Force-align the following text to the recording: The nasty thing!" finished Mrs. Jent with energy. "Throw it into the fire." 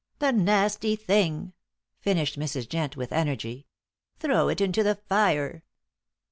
The 0.17 0.31
nasty 0.31 0.95
thing!" 0.95 1.53
finished 1.99 2.35
Mrs. 2.35 2.67
Jent 2.67 2.95
with 2.95 3.11
energy. 3.11 3.67
"Throw 4.17 4.49
it 4.49 4.59
into 4.59 4.81
the 4.81 4.95
fire." 4.95 5.63